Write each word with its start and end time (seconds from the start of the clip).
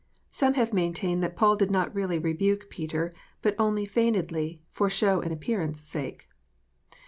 Some 0.31 0.55
have 0.55 0.73
maintained 0.73 1.21
that 1.21 1.35
Paul 1.35 1.55
did 1.57 1.69
not 1.69 1.93
really 1.93 2.17
rebuke 2.17 2.71
Peter, 2.71 3.11
but 3.43 3.53
only 3.59 3.85
feignedly, 3.85 4.61
for 4.71 4.89
show 4.89 5.21
and 5.21 5.31
appearance 5.31 5.79
sake 5.79 6.27